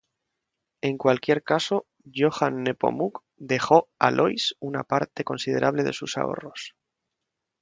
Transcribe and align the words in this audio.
En 0.81 0.97
cualquier 0.97 1.43
caso, 1.43 1.85
Johann 2.11 2.63
Nepomuk 2.63 3.23
dejó 3.37 3.87
Alois 3.99 4.55
una 4.59 4.83
parte 4.83 5.23
considerable 5.23 5.83
de 5.83 5.93
sus 5.93 6.17
ahorros. 6.17 6.73